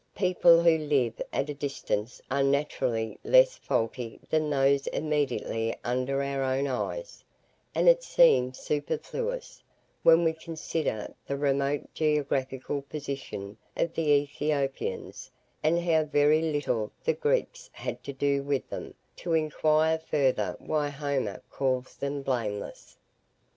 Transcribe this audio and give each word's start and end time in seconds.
People 0.15 0.63
who 0.63 0.79
live 0.79 1.21
at 1.31 1.47
a 1.51 1.53
distance 1.53 2.19
are 2.31 2.41
naturally 2.41 3.19
less 3.23 3.55
faulty 3.57 4.19
than 4.31 4.49
those 4.49 4.87
immediately 4.87 5.75
under 5.83 6.23
our 6.23 6.41
own 6.41 6.65
eyes; 6.65 7.23
and 7.75 7.87
it 7.87 8.01
seems 8.01 8.57
superfluous, 8.57 9.61
when 10.01 10.23
we 10.23 10.33
consider 10.33 11.13
the 11.27 11.37
remote 11.37 11.83
geographical 11.93 12.81
position 12.81 13.57
of 13.77 13.93
the 13.93 14.09
Ethiopians, 14.09 15.29
and 15.61 15.79
how 15.79 16.03
very 16.03 16.41
little 16.41 16.91
the 17.03 17.13
Greeks 17.13 17.69
had 17.71 18.03
to 18.03 18.11
do 18.11 18.41
with 18.41 18.67
them, 18.71 18.95
to 19.17 19.33
inquire 19.33 19.99
further 19.99 20.55
why 20.57 20.89
Homer 20.89 21.43
calls 21.51 21.95
them 21.95 22.23
"blameless." 22.23 22.97